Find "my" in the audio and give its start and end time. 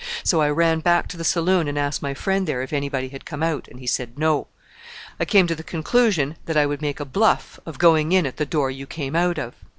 2.01-2.15